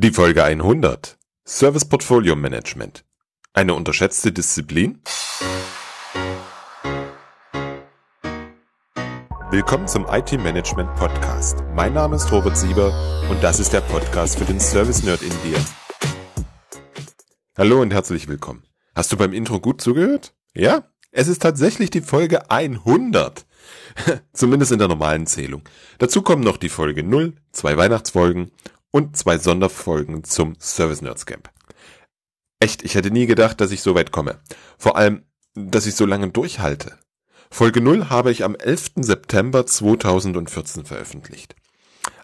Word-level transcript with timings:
Die 0.00 0.12
Folge 0.12 0.44
100. 0.44 1.18
Service 1.44 1.84
Portfolio 1.84 2.36
Management. 2.36 3.04
Eine 3.52 3.74
unterschätzte 3.74 4.30
Disziplin? 4.30 5.02
Willkommen 9.50 9.88
zum 9.88 10.06
IT 10.08 10.30
Management 10.34 10.94
Podcast. 10.94 11.64
Mein 11.74 11.94
Name 11.94 12.14
ist 12.14 12.30
Robert 12.30 12.56
Sieber 12.56 12.92
und 13.28 13.42
das 13.42 13.58
ist 13.58 13.72
der 13.72 13.80
Podcast 13.80 14.38
für 14.38 14.44
den 14.44 14.60
Service 14.60 15.02
Nerd 15.02 15.20
in 15.20 15.32
dir. 15.42 15.58
Hallo 17.56 17.82
und 17.82 17.92
herzlich 17.92 18.28
willkommen. 18.28 18.62
Hast 18.94 19.10
du 19.10 19.16
beim 19.16 19.32
Intro 19.32 19.58
gut 19.58 19.80
zugehört? 19.80 20.32
Ja? 20.54 20.84
Es 21.10 21.26
ist 21.26 21.42
tatsächlich 21.42 21.90
die 21.90 22.02
Folge 22.02 22.52
100. 22.52 23.46
Zumindest 24.32 24.70
in 24.70 24.78
der 24.78 24.86
normalen 24.86 25.26
Zählung. 25.26 25.62
Dazu 25.98 26.22
kommen 26.22 26.44
noch 26.44 26.56
die 26.56 26.68
Folge 26.68 27.02
0, 27.02 27.34
zwei 27.50 27.76
Weihnachtsfolgen 27.76 28.52
und 28.90 29.16
zwei 29.16 29.38
Sonderfolgen 29.38 30.24
zum 30.24 30.56
Service 30.60 31.02
Nerds 31.02 31.26
Camp. 31.26 31.50
Echt, 32.60 32.82
ich 32.82 32.94
hätte 32.94 33.10
nie 33.10 33.26
gedacht, 33.26 33.60
dass 33.60 33.70
ich 33.70 33.82
so 33.82 33.94
weit 33.94 34.10
komme. 34.10 34.40
Vor 34.78 34.96
allem, 34.96 35.24
dass 35.54 35.86
ich 35.86 35.94
so 35.94 36.06
lange 36.06 36.30
durchhalte. 36.30 36.98
Folge 37.50 37.80
0 37.80 38.10
habe 38.10 38.30
ich 38.30 38.44
am 38.44 38.54
11. 38.54 38.92
September 38.96 39.64
2014 39.64 40.84
veröffentlicht. 40.84 41.54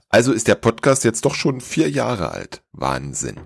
Also 0.09 0.32
ist 0.32 0.48
der 0.48 0.54
Podcast 0.54 1.04
jetzt 1.04 1.24
doch 1.24 1.34
schon 1.34 1.60
vier 1.60 1.90
Jahre 1.90 2.30
alt. 2.30 2.62
Wahnsinn. 2.73 3.40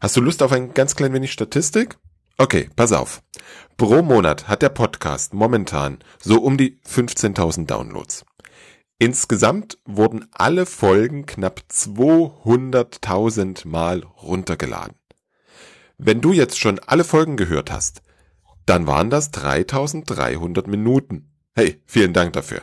Hast 0.00 0.16
du 0.16 0.20
Lust 0.20 0.42
auf 0.42 0.52
ein 0.52 0.74
ganz 0.74 0.96
klein 0.96 1.12
wenig 1.12 1.32
Statistik? 1.32 1.98
Okay, 2.38 2.70
pass 2.76 2.92
auf. 2.92 3.22
Pro 3.76 4.02
Monat 4.02 4.48
hat 4.48 4.62
der 4.62 4.70
Podcast 4.70 5.34
momentan 5.34 5.98
so 6.20 6.40
um 6.40 6.56
die 6.56 6.80
15.000 6.88 7.66
Downloads. 7.66 8.24
Insgesamt 9.02 9.78
wurden 9.84 10.28
alle 10.30 10.64
Folgen 10.64 11.26
knapp 11.26 11.64
200.000 11.68 13.66
Mal 13.66 14.04
runtergeladen. 14.04 14.94
Wenn 15.98 16.20
du 16.20 16.32
jetzt 16.32 16.56
schon 16.56 16.78
alle 16.78 17.02
Folgen 17.02 17.36
gehört 17.36 17.72
hast, 17.72 18.02
dann 18.64 18.86
waren 18.86 19.10
das 19.10 19.32
3300 19.32 20.68
Minuten. 20.68 21.34
Hey, 21.52 21.82
vielen 21.84 22.12
Dank 22.12 22.34
dafür. 22.34 22.62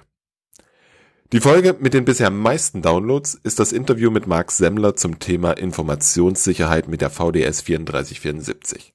Die 1.33 1.41
Folge 1.41 1.75
mit 1.77 1.93
den 1.93 2.05
bisher 2.05 2.29
meisten 2.29 2.81
Downloads 2.81 3.33
ist 3.33 3.59
das 3.59 3.73
Interview 3.73 4.09
mit 4.09 4.25
Marc 4.25 4.51
Semmler 4.53 4.95
zum 4.95 5.19
Thema 5.19 5.51
Informationssicherheit 5.51 6.87
mit 6.87 7.01
der 7.01 7.09
VDS 7.09 7.65
3474. 7.65 8.93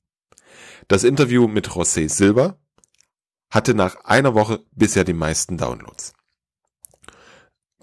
Das 0.89 1.05
Interview 1.05 1.47
mit 1.47 1.69
José 1.69 2.09
Silva 2.09 2.57
hatte 3.51 3.75
nach 3.75 3.97
einer 4.07 4.35
Woche 4.35 4.65
bisher 4.73 5.05
die 5.05 5.13
meisten 5.13 5.59
Downloads. 5.59 6.14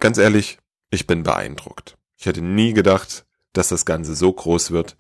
Ganz 0.02 0.18
ehrlich, 0.18 0.58
ich 0.90 1.06
bin 1.06 1.22
beeindruckt. 1.22 1.96
Ich 2.18 2.26
hätte 2.26 2.42
nie 2.42 2.74
gedacht, 2.74 3.24
dass 3.54 3.70
das 3.70 3.86
Ganze 3.86 4.16
so 4.16 4.34
groß 4.34 4.72
wird 4.72 4.98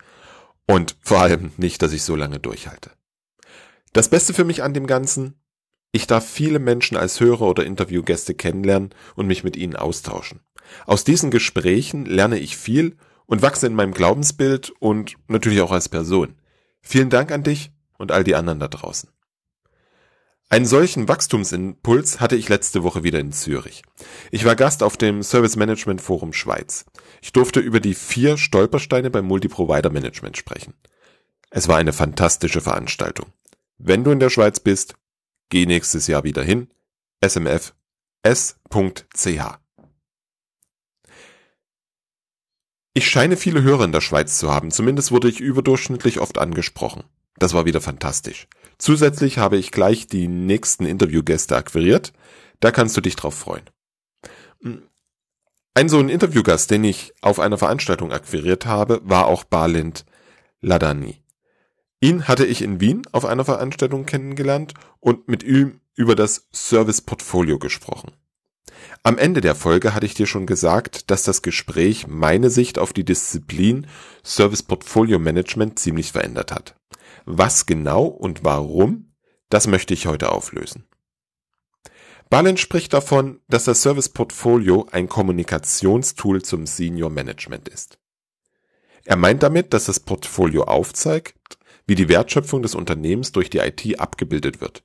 und 0.67 0.95
vor 1.01 1.21
allem 1.21 1.51
nicht, 1.57 1.81
dass 1.81 1.91
ich 1.91 2.03
so 2.03 2.15
lange 2.15 2.39
durchhalte. 2.39 2.91
Das 3.93 4.09
Beste 4.09 4.35
für 4.35 4.43
mich 4.45 4.61
an 4.61 4.75
dem 4.75 4.85
Ganzen, 4.85 5.41
ich 5.91 6.05
darf 6.05 6.29
viele 6.29 6.59
Menschen 6.59 6.97
als 6.97 7.19
Hörer 7.19 7.41
oder 7.41 7.65
Interviewgäste 7.65 8.35
kennenlernen 8.35 8.91
und 9.15 9.25
mich 9.25 9.43
mit 9.43 9.55
ihnen 9.55 9.75
austauschen. 9.75 10.41
Aus 10.85 11.03
diesen 11.03 11.31
Gesprächen 11.31 12.05
lerne 12.05 12.37
ich 12.37 12.55
viel 12.55 12.95
und 13.25 13.41
wachse 13.41 13.65
in 13.65 13.73
meinem 13.73 13.95
Glaubensbild 13.95 14.69
und 14.79 15.15
natürlich 15.27 15.61
auch 15.61 15.71
als 15.71 15.89
Person. 15.89 16.35
Vielen 16.79 17.09
Dank 17.09 17.31
an 17.31 17.41
dich 17.41 17.71
und 17.97 18.11
all 18.11 18.23
die 18.23 18.35
anderen 18.35 18.59
da 18.59 18.67
draußen. 18.67 19.09
Einen 20.51 20.65
solchen 20.65 21.07
Wachstumsimpuls 21.07 22.19
hatte 22.19 22.35
ich 22.35 22.49
letzte 22.49 22.83
Woche 22.83 23.03
wieder 23.03 23.19
in 23.19 23.31
Zürich. 23.31 23.83
Ich 24.31 24.43
war 24.43 24.57
Gast 24.57 24.83
auf 24.83 24.97
dem 24.97 25.23
Service 25.23 25.55
Management 25.55 26.01
Forum 26.01 26.33
Schweiz. 26.33 26.83
Ich 27.21 27.31
durfte 27.31 27.61
über 27.61 27.79
die 27.79 27.93
vier 27.93 28.37
Stolpersteine 28.37 29.09
beim 29.09 29.23
Multiprovider 29.27 29.89
Management 29.89 30.35
sprechen. 30.35 30.73
Es 31.51 31.69
war 31.69 31.77
eine 31.77 31.93
fantastische 31.93 32.59
Veranstaltung. 32.59 33.27
Wenn 33.77 34.03
du 34.03 34.11
in 34.11 34.19
der 34.19 34.29
Schweiz 34.29 34.59
bist, 34.59 34.95
geh 35.47 35.65
nächstes 35.65 36.07
Jahr 36.07 36.25
wieder 36.25 36.43
hin. 36.43 36.67
smf 37.21 37.73
s.ch 38.21 39.41
Ich 42.93 43.09
scheine 43.09 43.37
viele 43.37 43.61
Hörer 43.63 43.85
in 43.85 43.93
der 43.93 44.01
Schweiz 44.01 44.37
zu 44.37 44.51
haben, 44.51 44.69
zumindest 44.69 45.13
wurde 45.13 45.29
ich 45.29 45.39
überdurchschnittlich 45.39 46.19
oft 46.19 46.37
angesprochen. 46.37 47.05
Das 47.37 47.53
war 47.53 47.63
wieder 47.63 47.79
fantastisch. 47.79 48.49
Zusätzlich 48.81 49.37
habe 49.37 49.57
ich 49.57 49.69
gleich 49.69 50.07
die 50.07 50.27
nächsten 50.27 50.87
Interviewgäste 50.87 51.55
akquiriert. 51.55 52.13
Da 52.61 52.71
kannst 52.71 52.97
du 52.97 53.01
dich 53.01 53.15
drauf 53.15 53.35
freuen. 53.35 53.61
Ein 55.75 55.87
so 55.87 55.99
ein 55.99 56.09
Interviewgast, 56.09 56.71
den 56.71 56.83
ich 56.83 57.13
auf 57.21 57.39
einer 57.39 57.59
Veranstaltung 57.59 58.11
akquiriert 58.11 58.65
habe, 58.65 58.99
war 59.03 59.27
auch 59.27 59.43
Balint 59.43 60.03
Ladani. 60.61 61.21
Ihn 61.99 62.27
hatte 62.27 62.43
ich 62.43 62.63
in 62.63 62.81
Wien 62.81 63.03
auf 63.11 63.25
einer 63.25 63.45
Veranstaltung 63.45 64.07
kennengelernt 64.07 64.73
und 64.99 65.27
mit 65.27 65.43
ihm 65.43 65.81
über 65.93 66.15
das 66.15 66.47
Service 66.51 67.01
Portfolio 67.01 67.59
gesprochen. 67.59 68.13
Am 69.03 69.19
Ende 69.19 69.41
der 69.41 69.53
Folge 69.53 69.93
hatte 69.93 70.07
ich 70.07 70.15
dir 70.15 70.25
schon 70.25 70.47
gesagt, 70.47 71.11
dass 71.11 71.21
das 71.21 71.43
Gespräch 71.43 72.07
meine 72.07 72.49
Sicht 72.49 72.79
auf 72.79 72.93
die 72.93 73.05
Disziplin 73.05 73.85
Service 74.25 74.63
Portfolio 74.63 75.19
Management 75.19 75.77
ziemlich 75.77 76.11
verändert 76.11 76.51
hat. 76.51 76.80
Was 77.25 77.65
genau 77.65 78.05
und 78.05 78.43
warum, 78.43 79.13
das 79.49 79.67
möchte 79.67 79.93
ich 79.93 80.07
heute 80.07 80.31
auflösen. 80.31 80.87
Ballen 82.29 82.55
spricht 82.55 82.93
davon, 82.93 83.41
dass 83.49 83.65
das 83.65 83.81
Service 83.81 84.07
Portfolio 84.07 84.87
ein 84.91 85.09
Kommunikationstool 85.09 86.41
zum 86.41 86.65
Senior 86.65 87.09
Management 87.09 87.67
ist. 87.67 87.99
Er 89.03 89.17
meint 89.17 89.43
damit, 89.43 89.73
dass 89.73 89.85
das 89.85 89.99
Portfolio 89.99 90.63
aufzeigt, 90.63 91.57
wie 91.87 91.95
die 91.95 92.07
Wertschöpfung 92.07 92.61
des 92.61 92.73
Unternehmens 92.73 93.33
durch 93.33 93.49
die 93.49 93.57
IT 93.57 93.99
abgebildet 93.99 94.61
wird. 94.61 94.83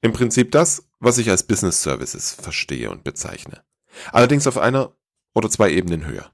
Im 0.00 0.12
Prinzip 0.12 0.52
das, 0.52 0.88
was 1.00 1.18
ich 1.18 1.30
als 1.30 1.42
Business 1.42 1.82
Services 1.82 2.32
verstehe 2.32 2.90
und 2.90 3.02
bezeichne. 3.02 3.64
Allerdings 4.12 4.46
auf 4.46 4.58
einer 4.58 4.94
oder 5.34 5.50
zwei 5.50 5.72
Ebenen 5.72 6.06
höher. 6.06 6.30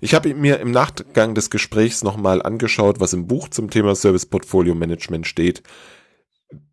Ich 0.00 0.14
habe 0.14 0.34
mir 0.34 0.60
im 0.60 0.70
Nachgang 0.70 1.34
des 1.34 1.50
Gesprächs 1.50 2.02
nochmal 2.02 2.42
angeschaut, 2.42 3.00
was 3.00 3.12
im 3.12 3.26
Buch 3.26 3.48
zum 3.48 3.70
Thema 3.70 3.94
Service 3.94 4.26
Portfolio 4.26 4.74
Management 4.74 5.26
steht. 5.26 5.62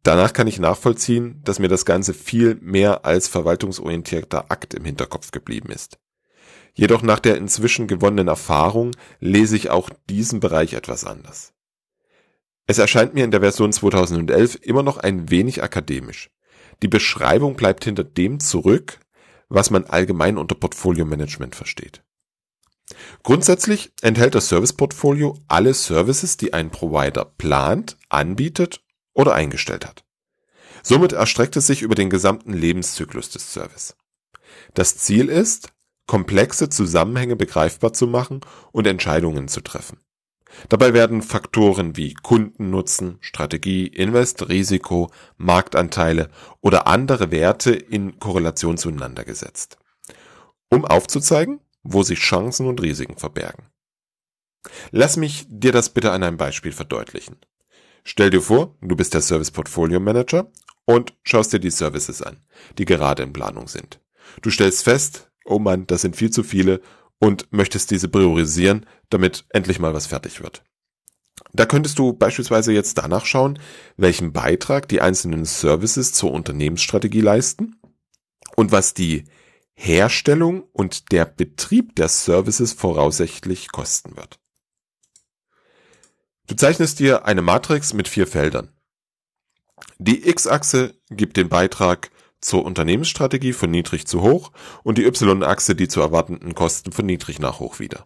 Danach 0.04 0.34
kann 0.34 0.48
ich 0.48 0.60
nachvollziehen, 0.60 1.42
dass 1.44 1.60
mir 1.60 1.68
das 1.68 1.86
Ganze 1.86 2.14
viel 2.14 2.56
mehr 2.62 3.06
als 3.06 3.28
verwaltungsorientierter 3.28 4.52
Akt 4.52 4.74
im 4.74 4.86
Hinterkopf 4.86 5.32
geblieben 5.32 5.72
ist. 5.72 6.00
Jedoch 6.74 7.02
nach 7.02 7.20
der 7.20 7.38
inzwischen 7.38 7.88
gewonnenen 7.88 8.28
Erfahrung 8.28 8.92
lese 9.20 9.56
ich 9.56 9.70
auch 9.70 9.90
diesen 10.10 10.40
Bereich 10.40 10.74
etwas 10.74 11.04
anders. 11.04 11.54
Es 12.68 12.78
erscheint 12.78 13.14
mir 13.14 13.24
in 13.24 13.32
der 13.32 13.42
Version 13.42 13.74
2011 13.74 14.60
immer 14.62 14.84
noch 14.84 14.98
ein 14.98 15.30
wenig 15.32 15.64
akademisch. 15.64 16.30
Die 16.84 16.88
Beschreibung 16.88 17.56
bleibt 17.56 17.84
hinter 17.84 18.04
dem 18.04 18.40
zurück, 18.40 19.00
was 19.50 19.72
man 19.72 19.86
allgemein 19.86 20.38
unter 20.38 20.56
Portfolio 20.56 21.06
Management 21.06 21.56
versteht. 21.56 22.04
Grundsätzlich 23.24 23.92
enthält 24.02 24.36
das 24.36 24.50
Service 24.50 24.74
Portfolio 24.74 25.38
alle 25.48 25.74
Services, 25.74 26.38
die 26.38 26.54
ein 26.54 26.72
Provider 26.72 27.26
plant, 27.26 27.98
anbietet 28.10 28.82
oder 29.14 29.34
eingestellt 29.34 29.86
hat. 29.86 30.04
Somit 30.82 31.12
erstreckt 31.12 31.56
es 31.58 31.68
sich 31.68 31.82
über 31.82 31.96
den 31.96 32.10
gesamten 32.10 32.54
Lebenszyklus 32.54 33.30
des 33.30 33.54
Service. 33.54 33.96
Das 34.74 34.98
Ziel 34.98 35.30
ist, 35.30 35.70
komplexe 36.08 36.70
Zusammenhänge 36.70 37.36
begreifbar 37.36 37.94
zu 37.94 38.08
machen 38.08 38.42
und 38.72 38.88
Entscheidungen 38.88 39.48
zu 39.48 39.62
treffen. 39.62 40.00
Dabei 40.68 40.94
werden 40.94 41.22
Faktoren 41.22 41.96
wie 41.96 42.16
Kundennutzen, 42.16 43.18
Strategie, 43.22 43.86
Invest, 43.86 44.50
Risiko, 44.50 45.12
Marktanteile 45.38 46.30
oder 46.62 46.88
andere 46.88 47.30
Werte 47.32 47.72
in 47.72 48.20
Korrelation 48.20 48.78
zueinander 48.78 49.24
gesetzt. 49.24 49.78
Um 50.70 50.86
aufzuzeigen, 50.86 51.60
wo 51.84 52.04
sich 52.04 52.20
Chancen 52.20 52.68
und 52.68 52.82
Risiken 52.82 53.18
verbergen. 53.18 53.68
Lass 54.92 55.18
mich 55.18 55.46
dir 55.48 55.72
das 55.72 55.90
bitte 55.90 56.12
an 56.12 56.24
einem 56.24 56.38
Beispiel 56.38 56.72
verdeutlichen. 56.72 57.38
Stell 58.04 58.30
dir 58.30 58.42
vor, 58.42 58.76
du 58.82 58.96
bist 58.96 59.14
der 59.14 59.22
Service 59.22 59.52
Portfolio 59.52 60.00
Manager 60.00 60.52
und 60.86 61.14
schaust 61.24 61.54
dir 61.54 61.60
die 61.60 61.72
Services 61.72 62.22
an, 62.22 62.38
die 62.78 62.86
gerade 62.86 63.24
in 63.24 63.34
Planung 63.34 63.68
sind. 63.68 64.00
Du 64.42 64.50
stellst 64.50 64.84
fest, 64.84 65.30
oh 65.46 65.60
Mann, 65.60 65.88
das 65.88 66.02
sind 66.02 66.16
viel 66.16 66.32
zu 66.32 66.44
viele 66.44 66.82
und 67.20 67.52
möchtest 67.52 67.92
diese 67.92 68.08
priorisieren, 68.08 68.86
damit 69.10 69.46
endlich 69.50 69.80
mal 69.80 69.94
was 69.94 70.08
fertig 70.08 70.42
wird. 70.42 70.64
Da 71.54 71.66
könntest 71.66 71.98
du 72.00 72.14
beispielsweise 72.14 72.74
jetzt 72.74 72.98
danach 72.98 73.26
schauen, 73.26 73.60
welchen 73.98 74.34
Beitrag 74.34 74.88
die 74.88 75.02
einzelnen 75.02 75.46
Services 75.46 76.14
zur 76.14 76.32
Unternehmensstrategie 76.32 77.22
leisten 77.22 77.80
und 78.56 78.72
was 78.72 78.94
die 78.94 79.26
Herstellung 79.82 80.64
und 80.74 81.14
der 81.14 81.24
Betrieb 81.24 81.96
der 81.96 82.10
Services 82.10 82.74
voraussichtlich 82.74 83.72
kosten 83.72 84.18
wird. 84.18 84.38
Du 86.48 86.56
zeichnest 86.56 87.00
dir 87.00 87.26
eine 87.26 87.42
Matrix 87.42 87.94
mit 87.94 88.10
vier 88.10 88.28
Feldern. 88.28 88.74
Die 89.98 90.28
X-Achse 90.28 91.00
gibt 91.10 91.38
den 91.38 91.48
Beitrag 91.48 92.12
zur 92.42 92.66
Unternehmensstrategie 92.66 93.54
von 93.54 93.72
niedrig 93.72 94.06
zu 94.06 94.22
hoch 94.22 94.52
und 94.84 94.98
die 94.98 95.06
Y-Achse 95.06 95.76
die 95.76 95.88
zu 95.88 96.02
erwartenden 96.02 96.56
Kosten 96.56 96.92
von 96.92 97.06
niedrig 97.06 97.40
nach 97.40 97.60
hoch 97.60 97.80
wieder. 97.80 98.06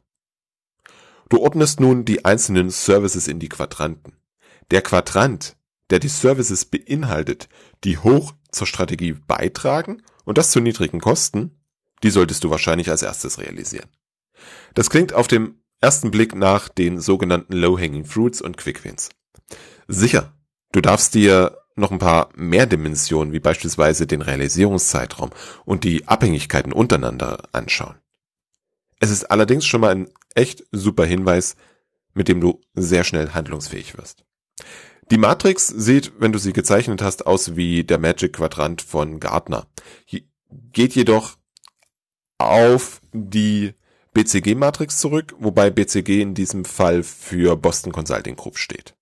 Du 1.30 1.40
ordnest 1.40 1.80
nun 1.80 2.06
die 2.06 2.24
einzelnen 2.24 2.70
Services 2.70 3.28
in 3.28 3.40
die 3.40 3.50
Quadranten. 3.50 4.18
Der 4.70 4.84
Quadrant, 4.84 5.58
der 5.90 5.98
die 5.98 6.08
Services 6.08 6.66
beinhaltet, 6.66 7.50
die 7.84 7.98
hoch 7.98 8.34
zur 8.52 8.68
Strategie 8.68 9.14
beitragen 9.14 10.04
und 10.24 10.38
das 10.38 10.52
zu 10.52 10.60
niedrigen 10.60 11.02
Kosten, 11.02 11.60
die 12.04 12.10
solltest 12.10 12.44
du 12.44 12.50
wahrscheinlich 12.50 12.90
als 12.90 13.02
erstes 13.02 13.40
realisieren. 13.40 13.90
Das 14.74 14.90
klingt 14.90 15.14
auf 15.14 15.28
dem 15.28 15.56
ersten 15.82 16.12
Blick 16.12 16.36
nach 16.36 16.70
den 16.70 17.00
sogenannten 17.00 17.54
Low-Hanging 17.54 18.06
Fruits 18.06 18.42
und 18.42 18.58
Quick 18.58 18.84
Wins. 18.84 19.10
Sicher, 19.88 20.34
du 20.72 20.82
darfst 20.82 21.14
dir 21.14 21.58
noch 21.76 21.92
ein 21.92 22.00
paar 22.00 22.30
mehr 22.36 22.66
Dimensionen, 22.66 23.34
wie 23.34 23.40
beispielsweise 23.40 24.06
den 24.06 24.22
Realisierungszeitraum 24.22 25.32
und 25.66 25.84
die 25.84 26.08
Abhängigkeiten 26.08 26.72
untereinander 26.72 27.50
anschauen. 27.52 27.96
Es 29.00 29.10
ist 29.10 29.32
allerdings 29.32 29.66
schon 29.66 29.82
mal 29.82 29.92
ein 29.92 30.10
echt 30.36 30.64
super 30.72 31.06
Hinweis, 31.06 31.56
mit 32.14 32.28
dem 32.28 32.40
du 32.40 32.62
sehr 32.76 33.04
schnell 33.04 33.32
handlungsfähig 33.32 33.98
wirst. 33.98 34.24
Die 35.12 35.18
Matrix 35.18 35.68
sieht, 35.68 36.14
wenn 36.20 36.32
du 36.32 36.40
sie 36.40 36.54
gezeichnet 36.54 37.02
hast, 37.02 37.26
aus 37.26 37.56
wie 37.56 37.84
der 37.84 38.00
Magic 38.00 38.34
Quadrant 38.34 38.82
von 38.82 39.20
Gartner. 39.20 39.68
Geht 40.72 40.96
jedoch 40.96 41.38
auf 42.50 43.02
die 43.12 43.74
BCG-Matrix 44.14 45.00
zurück, 45.00 45.36
wobei 45.40 45.70
BCG 45.70 46.22
in 46.22 46.34
diesem 46.34 46.66
Fall 46.66 47.04
für 47.04 47.56
Boston 47.56 47.92
Consulting 47.92 48.36
Group 48.36 48.58
steht. 48.58 48.96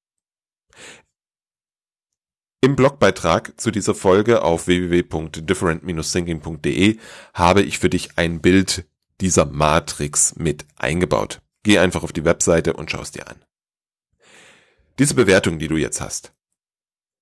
Im 2.61 2.75
Blogbeitrag 2.75 3.57
zu 3.59 3.71
dieser 3.71 3.95
Folge 3.95 4.43
auf 4.43 4.67
www.different-thinking.de 4.67 6.99
habe 7.33 7.63
ich 7.63 7.79
für 7.79 7.89
dich 7.89 8.17
ein 8.17 8.39
Bild 8.39 8.85
dieser 9.19 9.45
Matrix 9.45 10.35
mit 10.35 10.67
eingebaut. 10.75 11.41
Geh 11.63 11.79
einfach 11.79 12.03
auf 12.03 12.13
die 12.13 12.23
Webseite 12.23 12.73
und 12.73 12.91
schau 12.91 13.01
es 13.01 13.09
dir 13.11 13.27
an. 13.27 13.43
Diese 14.99 15.15
Bewertung, 15.15 15.57
die 15.57 15.67
du 15.67 15.77
jetzt 15.77 16.01
hast, 16.01 16.33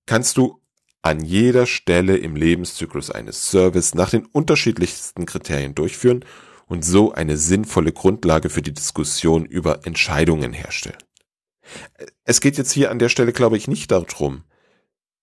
kannst 0.05 0.35
du 0.35 0.59
an 1.01 1.23
jeder 1.23 1.65
Stelle 1.65 2.17
im 2.17 2.35
Lebenszyklus 2.35 3.09
eines 3.09 3.49
Service 3.49 3.95
nach 3.95 4.09
den 4.09 4.25
unterschiedlichsten 4.25 5.25
Kriterien 5.25 5.75
durchführen 5.75 6.25
und 6.67 6.83
so 6.83 7.13
eine 7.13 7.37
sinnvolle 7.37 7.91
Grundlage 7.91 8.49
für 8.49 8.61
die 8.61 8.73
Diskussion 8.73 9.45
über 9.45 9.85
Entscheidungen 9.85 10.53
herstellen. 10.53 10.97
Es 12.23 12.41
geht 12.41 12.57
jetzt 12.57 12.71
hier 12.71 12.91
an 12.91 12.99
der 12.99 13.09
Stelle, 13.09 13.33
glaube 13.33 13.57
ich, 13.57 13.67
nicht 13.67 13.91
darum, 13.91 14.43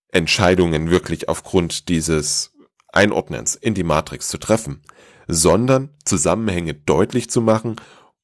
Entscheidungen 0.09 0.89
wirklich 0.89 1.29
aufgrund 1.29 1.89
dieses 1.89 2.53
Einordnens 2.87 3.55
in 3.55 3.73
die 3.73 3.83
Matrix 3.83 4.29
zu 4.29 4.37
treffen, 4.37 4.81
sondern 5.27 5.89
Zusammenhänge 6.05 6.73
deutlich 6.73 7.29
zu 7.29 7.41
machen 7.41 7.75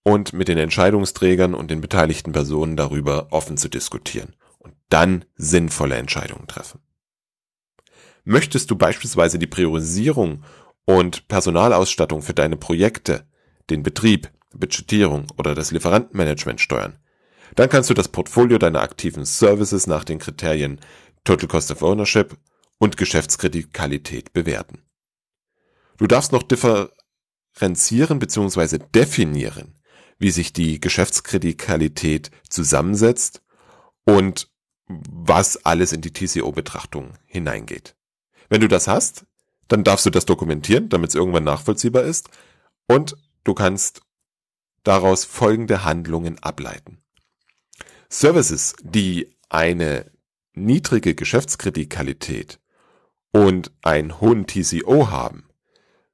und 0.03 0.33
mit 0.33 0.47
den 0.47 0.57
Entscheidungsträgern 0.57 1.53
und 1.53 1.69
den 1.69 1.81
beteiligten 1.81 2.31
Personen 2.31 2.77
darüber 2.77 3.27
offen 3.31 3.57
zu 3.57 3.69
diskutieren 3.69 4.35
und 4.59 4.73
dann 4.89 5.25
sinnvolle 5.35 5.95
Entscheidungen 5.95 6.47
treffen. 6.47 6.81
Möchtest 8.23 8.71
du 8.71 8.75
beispielsweise 8.75 9.37
die 9.37 9.47
Priorisierung 9.47 10.43
und 10.85 11.27
Personalausstattung 11.27 12.21
für 12.21 12.33
deine 12.33 12.57
Projekte, 12.57 13.27
den 13.69 13.83
Betrieb, 13.83 14.31
Budgetierung 14.53 15.27
oder 15.37 15.55
das 15.55 15.71
Lieferantenmanagement 15.71 16.61
steuern, 16.61 16.99
dann 17.55 17.69
kannst 17.69 17.89
du 17.89 17.93
das 17.93 18.07
Portfolio 18.07 18.57
deiner 18.57 18.81
aktiven 18.81 19.25
Services 19.25 19.87
nach 19.87 20.03
den 20.03 20.19
Kriterien 20.19 20.79
Total 21.23 21.47
Cost 21.47 21.71
of 21.71 21.81
Ownership 21.81 22.37
und 22.77 22.97
Geschäftskritikalität 22.97 24.33
bewerten. 24.33 24.83
Du 25.97 26.07
darfst 26.07 26.31
noch 26.31 26.43
differenzieren 26.43 28.19
bzw. 28.19 28.79
definieren, 28.93 29.79
wie 30.17 30.31
sich 30.31 30.53
die 30.53 30.79
Geschäftskritikalität 30.79 32.31
zusammensetzt 32.49 33.41
und 34.05 34.49
was 34.87 35.65
alles 35.65 35.93
in 35.93 36.01
die 36.01 36.11
TCO-Betrachtung 36.11 37.13
hineingeht. 37.25 37.95
Wenn 38.49 38.61
du 38.61 38.67
das 38.67 38.87
hast, 38.87 39.25
dann 39.67 39.83
darfst 39.83 40.05
du 40.05 40.09
das 40.09 40.25
dokumentieren, 40.25 40.89
damit 40.89 41.09
es 41.09 41.15
irgendwann 41.15 41.43
nachvollziehbar 41.43 42.03
ist 42.03 42.29
und 42.87 43.15
du 43.43 43.53
kannst 43.53 44.01
daraus 44.83 45.25
folgende 45.25 45.83
Handlungen 45.83 46.37
ableiten. 46.39 47.01
Services, 48.09 48.75
die 48.83 49.35
eine 49.49 50.11
niedrige 50.53 51.15
Geschäftskritikalität 51.15 52.59
und 53.31 53.71
einen 53.81 54.21
hohen 54.21 54.45
TCO 54.45 55.09
haben, 55.09 55.49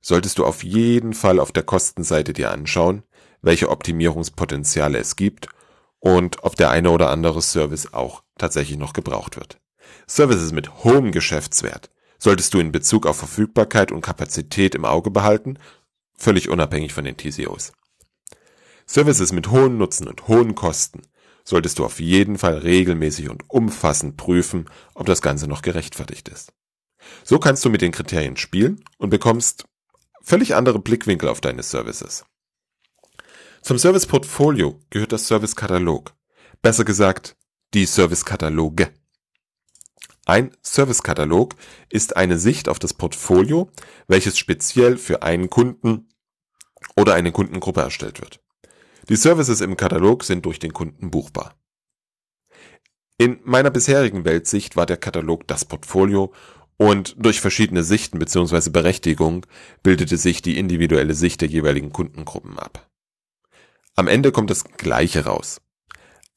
solltest 0.01 0.37
du 0.37 0.45
auf 0.45 0.63
jeden 0.63 1.13
Fall 1.13 1.39
auf 1.39 1.51
der 1.51 1.63
Kostenseite 1.63 2.31
dir 2.33 2.51
anschauen, 2.51 3.03
welche 3.41 3.69
Optimierungspotenziale 3.69 4.97
es 4.97 5.15
gibt 5.15 5.49
und 5.99 6.43
ob 6.43 6.55
der 6.55 6.69
eine 6.69 6.91
oder 6.91 7.09
andere 7.09 7.41
Service 7.41 7.93
auch 7.93 8.23
tatsächlich 8.37 8.77
noch 8.77 8.93
gebraucht 8.93 9.35
wird. 9.35 9.59
Services 10.07 10.53
mit 10.53 10.83
hohem 10.83 11.11
Geschäftswert 11.11 11.89
solltest 12.19 12.53
du 12.53 12.59
in 12.59 12.71
Bezug 12.71 13.07
auf 13.07 13.17
Verfügbarkeit 13.17 13.91
und 13.91 14.01
Kapazität 14.01 14.75
im 14.75 14.85
Auge 14.85 15.09
behalten, 15.09 15.57
völlig 16.17 16.49
unabhängig 16.49 16.93
von 16.93 17.05
den 17.05 17.17
TCOs. 17.17 17.71
Services 18.85 19.31
mit 19.31 19.49
hohen 19.49 19.77
Nutzen 19.77 20.07
und 20.07 20.27
hohen 20.27 20.55
Kosten 20.55 21.01
solltest 21.43 21.79
du 21.79 21.85
auf 21.85 21.99
jeden 21.99 22.37
Fall 22.37 22.57
regelmäßig 22.57 23.29
und 23.29 23.49
umfassend 23.49 24.17
prüfen, 24.17 24.69
ob 24.93 25.05
das 25.05 25.21
Ganze 25.21 25.47
noch 25.47 25.61
gerechtfertigt 25.61 26.29
ist. 26.29 26.53
So 27.23 27.39
kannst 27.39 27.63
du 27.65 27.69
mit 27.69 27.81
den 27.81 27.91
Kriterien 27.91 28.37
spielen 28.37 28.83
und 28.97 29.09
bekommst 29.09 29.65
völlig 30.21 30.55
andere 30.55 30.79
Blickwinkel 30.79 31.29
auf 31.29 31.41
deine 31.41 31.63
Services. 31.63 32.25
Zum 33.61 33.77
Service 33.77 34.05
Portfolio 34.05 34.79
gehört 34.89 35.11
das 35.11 35.27
Service 35.27 35.55
Katalog. 35.55 36.13
Besser 36.61 36.85
gesagt, 36.85 37.35
die 37.73 37.85
Service 37.85 38.25
Kataloge. 38.25 38.91
Ein 40.29 40.55
Service 40.63 41.01
Katalog 41.01 41.55
ist 41.89 42.15
eine 42.15 42.37
Sicht 42.37 42.69
auf 42.69 42.77
das 42.77 42.93
Portfolio, 42.93 43.71
welches 44.07 44.37
speziell 44.37 44.97
für 44.97 45.23
einen 45.23 45.49
Kunden 45.49 46.07
oder 46.95 47.15
eine 47.15 47.31
Kundengruppe 47.31 47.81
erstellt 47.81 48.21
wird. 48.21 48.39
Die 49.09 49.15
Services 49.15 49.59
im 49.59 49.75
Katalog 49.75 50.23
sind 50.23 50.45
durch 50.45 50.59
den 50.59 50.71
Kunden 50.71 51.09
buchbar. 51.09 51.55
In 53.17 53.39
meiner 53.43 53.71
bisherigen 53.71 54.23
Weltsicht 54.23 54.75
war 54.75 54.85
der 54.85 54.97
Katalog 54.97 55.47
das 55.47 55.65
Portfolio 55.65 56.31
und 56.77 57.15
durch 57.17 57.41
verschiedene 57.41 57.83
Sichten 57.83 58.19
bzw. 58.19 58.69
Berechtigung 58.69 59.47
bildete 59.81 60.17
sich 60.17 60.43
die 60.43 60.59
individuelle 60.59 61.15
Sicht 61.15 61.41
der 61.41 61.47
jeweiligen 61.47 61.91
Kundengruppen 61.91 62.59
ab. 62.59 62.87
Am 63.95 64.07
Ende 64.07 64.31
kommt 64.31 64.51
das 64.51 64.63
Gleiche 64.63 65.25
raus. 65.25 65.59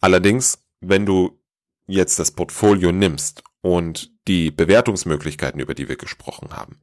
Allerdings, 0.01 0.65
wenn 0.81 1.05
du 1.05 1.39
jetzt 1.87 2.19
das 2.19 2.31
Portfolio 2.31 2.91
nimmst 2.91 3.45
und 3.63 4.13
die 4.29 4.51
Bewertungsmöglichkeiten, 4.51 5.61
über 5.61 5.75
die 5.75 5.89
wir 5.89 5.97
gesprochen 5.97 6.51
haben, 6.51 6.81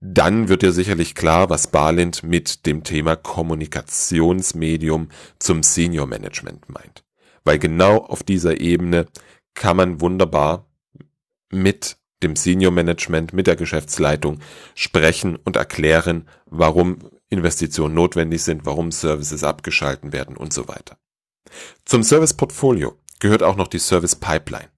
dann 0.00 0.48
wird 0.48 0.62
dir 0.62 0.72
sicherlich 0.72 1.14
klar, 1.14 1.50
was 1.50 1.66
Barlind 1.66 2.22
mit 2.22 2.64
dem 2.64 2.84
Thema 2.84 3.16
Kommunikationsmedium 3.16 5.08
zum 5.38 5.62
Senior 5.62 6.06
Management 6.06 6.68
meint. 6.68 7.04
Weil 7.44 7.58
genau 7.58 7.98
auf 7.98 8.22
dieser 8.22 8.60
Ebene 8.60 9.06
kann 9.54 9.76
man 9.76 10.00
wunderbar 10.00 10.66
mit 11.50 11.98
dem 12.22 12.36
Senior 12.36 12.70
Management, 12.70 13.32
mit 13.32 13.46
der 13.46 13.56
Geschäftsleitung 13.56 14.40
sprechen 14.74 15.36
und 15.36 15.56
erklären, 15.56 16.28
warum 16.46 16.98
Investitionen 17.28 17.94
notwendig 17.94 18.42
sind, 18.42 18.66
warum 18.66 18.92
Services 18.92 19.44
abgeschalten 19.44 20.12
werden 20.12 20.36
und 20.36 20.52
so 20.52 20.68
weiter. 20.68 20.98
Zum 21.84 22.02
Service 22.02 22.34
Portfolio 22.34 22.98
gehört 23.20 23.42
auch 23.42 23.56
noch 23.56 23.68
die 23.68 23.78
Service 23.78 24.16
Pipeline. 24.16 24.68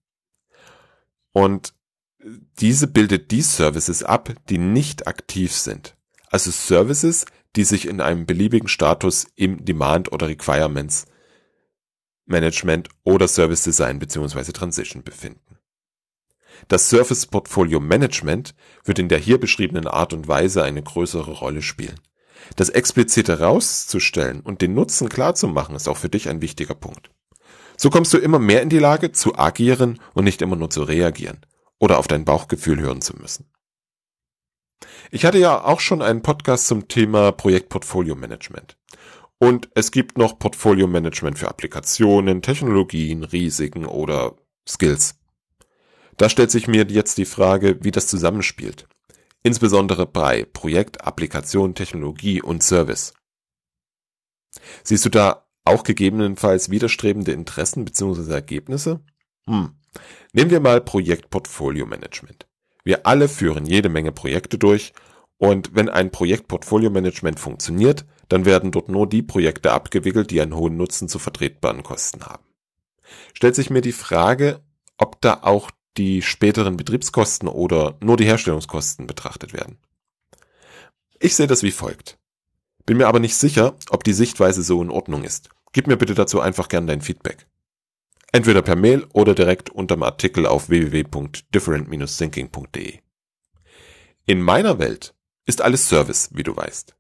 Und 1.32 1.74
diese 2.60 2.86
bildet 2.86 3.30
die 3.30 3.42
Services 3.42 4.02
ab, 4.02 4.32
die 4.48 4.58
nicht 4.58 5.06
aktiv 5.06 5.52
sind. 5.52 5.96
Also 6.30 6.50
Services, 6.50 7.26
die 7.56 7.64
sich 7.64 7.86
in 7.86 8.00
einem 8.00 8.26
beliebigen 8.26 8.68
Status 8.68 9.26
im 9.34 9.64
Demand 9.64 10.12
oder 10.12 10.28
Requirements 10.28 11.06
Management 12.24 12.88
oder 13.04 13.28
Service 13.28 13.62
Design 13.62 13.98
bzw. 13.98 14.52
Transition 14.52 15.02
befinden. 15.02 15.58
Das 16.68 16.88
Service 16.88 17.26
Portfolio 17.26 17.80
Management 17.80 18.54
wird 18.84 18.98
in 18.98 19.08
der 19.08 19.18
hier 19.18 19.38
beschriebenen 19.38 19.86
Art 19.86 20.12
und 20.12 20.28
Weise 20.28 20.62
eine 20.62 20.82
größere 20.82 21.32
Rolle 21.32 21.62
spielen. 21.62 22.00
Das 22.56 22.68
explizit 22.68 23.28
herauszustellen 23.28 24.40
und 24.40 24.62
den 24.62 24.74
Nutzen 24.74 25.08
klarzumachen 25.08 25.74
ist 25.74 25.88
auch 25.88 25.96
für 25.96 26.08
dich 26.08 26.28
ein 26.28 26.40
wichtiger 26.40 26.74
Punkt. 26.74 27.10
So 27.76 27.90
kommst 27.90 28.12
du 28.12 28.18
immer 28.18 28.38
mehr 28.38 28.62
in 28.62 28.68
die 28.68 28.78
Lage 28.78 29.12
zu 29.12 29.36
agieren 29.36 30.00
und 30.14 30.24
nicht 30.24 30.42
immer 30.42 30.56
nur 30.56 30.70
zu 30.70 30.82
reagieren 30.82 31.40
oder 31.78 31.98
auf 31.98 32.06
dein 32.06 32.24
Bauchgefühl 32.24 32.80
hören 32.80 33.02
zu 33.02 33.16
müssen. 33.16 33.50
Ich 35.10 35.24
hatte 35.24 35.38
ja 35.38 35.64
auch 35.64 35.80
schon 35.80 36.02
einen 36.02 36.22
Podcast 36.22 36.66
zum 36.66 36.88
Thema 36.88 37.32
Projektportfolio 37.32 38.14
Management. 38.14 38.76
Und 39.38 39.68
es 39.74 39.90
gibt 39.90 40.16
noch 40.16 40.38
Portfolio 40.38 40.86
Management 40.86 41.38
für 41.38 41.48
Applikationen, 41.48 42.42
Technologien, 42.42 43.24
Risiken 43.24 43.86
oder 43.86 44.36
Skills. 44.68 45.16
Da 46.16 46.28
stellt 46.28 46.52
sich 46.52 46.68
mir 46.68 46.86
jetzt 46.86 47.18
die 47.18 47.24
Frage, 47.24 47.78
wie 47.82 47.90
das 47.90 48.06
zusammenspielt. 48.06 48.86
Insbesondere 49.42 50.06
bei 50.06 50.44
Projekt, 50.44 51.04
Applikation, 51.04 51.74
Technologie 51.74 52.40
und 52.40 52.62
Service. 52.62 53.14
Siehst 54.84 55.04
du 55.04 55.08
da 55.08 55.48
auch 55.64 55.84
gegebenenfalls 55.84 56.70
widerstrebende 56.70 57.32
Interessen 57.32 57.84
bzw. 57.84 58.32
Ergebnisse? 58.32 59.00
Hm. 59.46 59.72
Nehmen 60.32 60.50
wir 60.50 60.60
mal 60.60 60.80
Projektportfolio 60.80 61.86
Management. 61.86 62.46
Wir 62.84 63.06
alle 63.06 63.28
führen 63.28 63.66
jede 63.66 63.88
Menge 63.88 64.12
Projekte 64.12 64.58
durch 64.58 64.92
und 65.38 65.74
wenn 65.74 65.88
ein 65.88 66.10
Projektportfolio 66.10 66.90
Management 66.90 67.38
funktioniert, 67.38 68.04
dann 68.28 68.44
werden 68.44 68.70
dort 68.70 68.88
nur 68.88 69.08
die 69.08 69.22
Projekte 69.22 69.72
abgewickelt, 69.72 70.30
die 70.30 70.40
einen 70.40 70.56
hohen 70.56 70.76
Nutzen 70.76 71.08
zu 71.08 71.18
vertretbaren 71.18 71.82
Kosten 71.82 72.24
haben. 72.24 72.44
Stellt 73.34 73.54
sich 73.54 73.68
mir 73.68 73.82
die 73.82 73.92
Frage, 73.92 74.60
ob 74.96 75.20
da 75.20 75.40
auch 75.42 75.70
die 75.96 76.22
späteren 76.22 76.76
Betriebskosten 76.76 77.48
oder 77.48 77.98
nur 78.00 78.16
die 78.16 78.24
Herstellungskosten 78.24 79.06
betrachtet 79.06 79.52
werden. 79.52 79.78
Ich 81.20 81.36
sehe 81.36 81.46
das 81.46 81.62
wie 81.62 81.70
folgt. 81.70 82.18
Bin 82.86 82.96
mir 82.96 83.06
aber 83.06 83.20
nicht 83.20 83.36
sicher, 83.36 83.76
ob 83.90 84.02
die 84.04 84.12
Sichtweise 84.12 84.62
so 84.62 84.82
in 84.82 84.90
Ordnung 84.90 85.24
ist. 85.24 85.48
Gib 85.72 85.86
mir 85.86 85.96
bitte 85.96 86.14
dazu 86.14 86.40
einfach 86.40 86.68
gern 86.68 86.86
dein 86.86 87.00
Feedback. 87.00 87.46
Entweder 88.32 88.62
per 88.62 88.76
Mail 88.76 89.06
oder 89.12 89.34
direkt 89.34 89.70
unterm 89.70 90.02
Artikel 90.02 90.46
auf 90.46 90.68
www.different-thinking.de. 90.68 92.98
In 94.24 94.40
meiner 94.40 94.78
Welt 94.78 95.14
ist 95.44 95.60
alles 95.60 95.88
Service, 95.88 96.30
wie 96.32 96.42
du 96.42 96.56
weißt. 96.56 96.96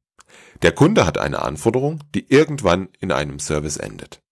Der 0.62 0.72
Kunde 0.72 1.06
hat 1.06 1.18
eine 1.18 1.42
Anforderung, 1.42 2.00
die 2.14 2.30
irgendwann 2.30 2.88
in 3.00 3.12
einem 3.12 3.38
Service 3.38 3.76
endet. 3.76 4.22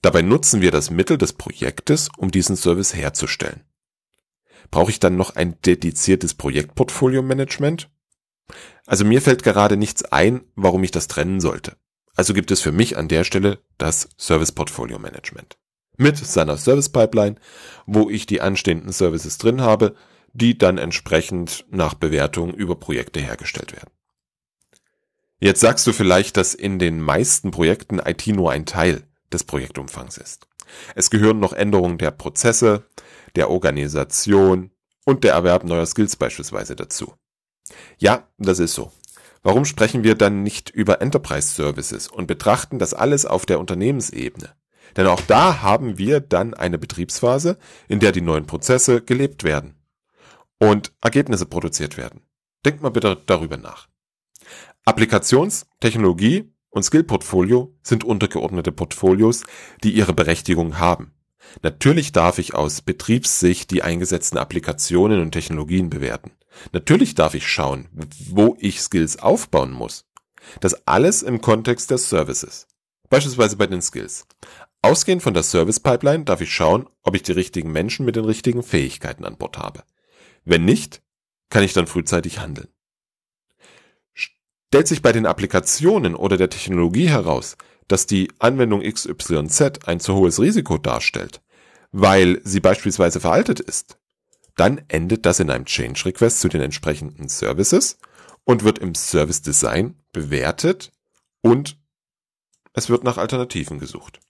Dabei 0.00 0.22
nutzen 0.22 0.60
wir 0.60 0.70
das 0.70 0.90
Mittel 0.90 1.18
des 1.18 1.34
Projektes, 1.34 2.08
um 2.16 2.30
diesen 2.30 2.56
Service 2.56 2.94
herzustellen. 2.94 3.64
Brauche 4.70 4.90
ich 4.90 5.00
dann 5.00 5.16
noch 5.16 5.36
ein 5.36 5.60
dediziertes 5.62 6.34
Projektportfolio-Management? 6.34 7.90
Also 8.86 9.04
mir 9.04 9.22
fällt 9.22 9.42
gerade 9.42 9.76
nichts 9.76 10.04
ein, 10.04 10.42
warum 10.54 10.82
ich 10.84 10.90
das 10.90 11.08
trennen 11.08 11.40
sollte. 11.40 11.76
Also 12.14 12.34
gibt 12.34 12.50
es 12.50 12.60
für 12.60 12.72
mich 12.72 12.96
an 12.96 13.08
der 13.08 13.24
Stelle 13.24 13.58
das 13.78 14.08
Service 14.18 14.52
Portfolio 14.52 14.98
Management 14.98 15.56
mit 15.96 16.16
seiner 16.16 16.56
Service 16.56 16.88
Pipeline, 16.88 17.36
wo 17.86 18.10
ich 18.10 18.26
die 18.26 18.40
anstehenden 18.40 18.92
Services 18.92 19.38
drin 19.38 19.60
habe, 19.60 19.94
die 20.32 20.56
dann 20.56 20.78
entsprechend 20.78 21.66
nach 21.70 21.94
Bewertung 21.94 22.54
über 22.54 22.76
Projekte 22.76 23.20
hergestellt 23.20 23.72
werden. 23.72 23.90
Jetzt 25.40 25.60
sagst 25.60 25.86
du 25.86 25.92
vielleicht, 25.92 26.36
dass 26.36 26.54
in 26.54 26.78
den 26.78 27.00
meisten 27.00 27.50
Projekten 27.50 27.98
IT 27.98 28.26
nur 28.28 28.52
ein 28.52 28.64
Teil 28.64 29.02
des 29.32 29.44
Projektumfangs 29.44 30.16
ist. 30.16 30.46
Es 30.94 31.10
gehören 31.10 31.40
noch 31.40 31.52
Änderungen 31.52 31.98
der 31.98 32.12
Prozesse, 32.12 32.84
der 33.34 33.50
Organisation 33.50 34.70
und 35.04 35.24
der 35.24 35.34
Erwerb 35.34 35.64
neuer 35.64 35.86
Skills 35.86 36.16
beispielsweise 36.16 36.76
dazu. 36.76 37.14
Ja, 37.98 38.28
das 38.38 38.58
ist 38.58 38.74
so. 38.74 38.92
Warum 39.42 39.64
sprechen 39.64 40.04
wir 40.04 40.14
dann 40.14 40.42
nicht 40.42 40.70
über 40.70 41.00
Enterprise 41.02 41.48
Services 41.48 42.08
und 42.08 42.26
betrachten 42.26 42.78
das 42.78 42.94
alles 42.94 43.26
auf 43.26 43.44
der 43.44 43.58
Unternehmensebene? 43.58 44.54
Denn 44.96 45.06
auch 45.06 45.20
da 45.20 45.62
haben 45.62 45.98
wir 45.98 46.20
dann 46.20 46.54
eine 46.54 46.78
Betriebsphase, 46.78 47.58
in 47.88 47.98
der 47.98 48.12
die 48.12 48.20
neuen 48.20 48.46
Prozesse 48.46 49.02
gelebt 49.02 49.42
werden 49.42 49.74
und 50.58 50.92
Ergebnisse 51.00 51.46
produziert 51.46 51.96
werden. 51.96 52.22
Denkt 52.64 52.82
mal 52.82 52.90
bitte 52.90 53.20
darüber 53.26 53.56
nach. 53.56 53.88
Applikations-, 54.84 55.66
Technologie- 55.80 56.52
und 56.70 56.84
Skill-Portfolio 56.84 57.74
sind 57.82 58.04
untergeordnete 58.04 58.70
Portfolios, 58.70 59.44
die 59.82 59.92
ihre 59.92 60.12
Berechtigung 60.12 60.78
haben. 60.78 61.14
Natürlich 61.62 62.12
darf 62.12 62.38
ich 62.38 62.54
aus 62.54 62.82
Betriebssicht 62.82 63.70
die 63.70 63.82
eingesetzten 63.82 64.38
Applikationen 64.38 65.20
und 65.20 65.32
Technologien 65.32 65.90
bewerten. 65.90 66.30
Natürlich 66.72 67.14
darf 67.14 67.34
ich 67.34 67.46
schauen, 67.46 67.88
wo 68.28 68.56
ich 68.60 68.80
Skills 68.80 69.18
aufbauen 69.18 69.72
muss. 69.72 70.04
Das 70.60 70.86
alles 70.86 71.22
im 71.22 71.40
Kontext 71.40 71.90
der 71.90 71.98
Services. 71.98 72.66
Beispielsweise 73.08 73.56
bei 73.56 73.66
den 73.66 73.82
Skills. 73.82 74.26
Ausgehend 74.82 75.22
von 75.22 75.34
der 75.34 75.44
Service 75.44 75.80
Pipeline 75.80 76.24
darf 76.24 76.40
ich 76.40 76.52
schauen, 76.52 76.88
ob 77.02 77.14
ich 77.14 77.22
die 77.22 77.32
richtigen 77.32 77.70
Menschen 77.70 78.04
mit 78.04 78.16
den 78.16 78.24
richtigen 78.24 78.62
Fähigkeiten 78.62 79.24
an 79.24 79.36
Bord 79.36 79.58
habe. 79.58 79.84
Wenn 80.44 80.64
nicht, 80.64 81.02
kann 81.50 81.62
ich 81.62 81.72
dann 81.72 81.86
frühzeitig 81.86 82.40
handeln. 82.40 82.68
Stellt 84.14 84.88
sich 84.88 85.02
bei 85.02 85.12
den 85.12 85.26
Applikationen 85.26 86.16
oder 86.16 86.36
der 86.36 86.50
Technologie 86.50 87.08
heraus, 87.08 87.56
dass 87.86 88.06
die 88.06 88.28
Anwendung 88.38 88.80
XYZ 88.80 89.86
ein 89.86 90.00
zu 90.00 90.14
hohes 90.14 90.40
Risiko 90.40 90.78
darstellt, 90.78 91.42
weil 91.92 92.40
sie 92.42 92.60
beispielsweise 92.60 93.20
veraltet 93.20 93.60
ist, 93.60 93.98
dann 94.56 94.82
endet 94.88 95.26
das 95.26 95.40
in 95.40 95.50
einem 95.50 95.64
Change 95.64 96.04
Request 96.06 96.40
zu 96.40 96.48
den 96.48 96.60
entsprechenden 96.60 97.28
Services 97.28 97.98
und 98.44 98.64
wird 98.64 98.78
im 98.78 98.94
Service 98.94 99.42
Design 99.42 99.96
bewertet 100.12 100.92
und 101.40 101.78
es 102.72 102.88
wird 102.88 103.04
nach 103.04 103.18
Alternativen 103.18 103.78
gesucht. 103.78 104.20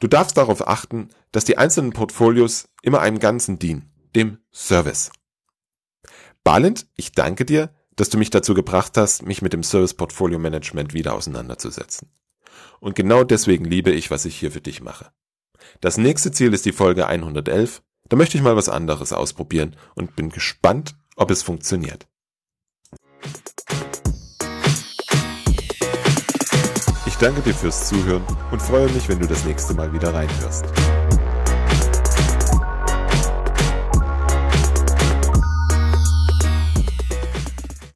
Du 0.00 0.08
darfst 0.08 0.36
darauf 0.36 0.66
achten, 0.66 1.10
dass 1.30 1.44
die 1.44 1.58
einzelnen 1.58 1.92
Portfolios 1.92 2.68
immer 2.82 3.00
einem 3.00 3.18
Ganzen 3.18 3.58
dienen, 3.58 3.92
dem 4.16 4.38
Service. 4.52 5.12
Balint, 6.44 6.88
ich 6.96 7.12
danke 7.12 7.44
dir, 7.44 7.72
dass 7.94 8.08
du 8.08 8.18
mich 8.18 8.30
dazu 8.30 8.54
gebracht 8.54 8.96
hast, 8.96 9.22
mich 9.22 9.42
mit 9.42 9.52
dem 9.52 9.62
Service 9.62 9.94
Portfolio 9.94 10.38
Management 10.38 10.92
wieder 10.92 11.14
auseinanderzusetzen. 11.14 12.10
Und 12.80 12.96
genau 12.96 13.22
deswegen 13.22 13.64
liebe 13.64 13.92
ich, 13.92 14.10
was 14.10 14.24
ich 14.24 14.36
hier 14.36 14.50
für 14.50 14.60
dich 14.60 14.80
mache. 14.80 15.12
Das 15.80 15.98
nächste 15.98 16.32
Ziel 16.32 16.52
ist 16.52 16.64
die 16.64 16.72
Folge 16.72 17.06
111. 17.06 17.82
Da 18.12 18.16
möchte 18.18 18.36
ich 18.36 18.42
mal 18.42 18.56
was 18.56 18.68
anderes 18.68 19.14
ausprobieren 19.14 19.74
und 19.94 20.16
bin 20.16 20.28
gespannt, 20.28 20.96
ob 21.16 21.30
es 21.30 21.42
funktioniert. 21.42 22.06
danke 27.22 27.40
dir 27.40 27.54
fürs 27.54 27.88
Zuhören 27.88 28.24
und 28.50 28.60
freue 28.60 28.90
mich, 28.90 29.08
wenn 29.08 29.20
du 29.20 29.26
das 29.28 29.44
nächste 29.44 29.74
Mal 29.74 29.92
wieder 29.92 30.12
reinhörst. 30.12 30.64